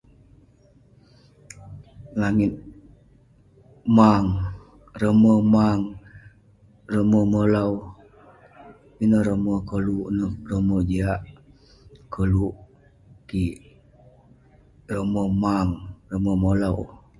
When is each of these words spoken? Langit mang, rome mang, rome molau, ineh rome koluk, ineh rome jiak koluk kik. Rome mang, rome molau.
Langit 2.21 2.53
mang, 3.97 4.25
rome 5.01 5.29
mang, 5.53 5.81
rome 6.93 7.17
molau, 7.31 7.71
ineh 9.03 9.21
rome 9.27 9.49
koluk, 9.69 10.05
ineh 10.11 10.31
rome 10.49 10.71
jiak 10.89 11.21
koluk 12.13 12.55
kik. 13.29 13.55
Rome 14.91 15.13
mang, 15.43 15.67
rome 16.11 16.29
molau. 16.43 16.77